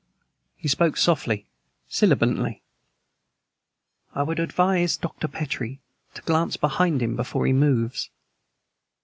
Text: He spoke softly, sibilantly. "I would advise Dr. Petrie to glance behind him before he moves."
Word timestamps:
He 0.55 0.67
spoke 0.67 0.97
softly, 0.97 1.45
sibilantly. 1.87 2.63
"I 4.15 4.23
would 4.23 4.39
advise 4.39 4.97
Dr. 4.97 5.27
Petrie 5.27 5.79
to 6.15 6.23
glance 6.23 6.57
behind 6.57 7.03
him 7.03 7.15
before 7.15 7.45
he 7.45 7.53
moves." 7.53 8.09